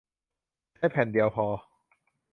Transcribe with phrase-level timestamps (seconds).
[0.75, 1.45] ใช้แผ่นเดียวพอ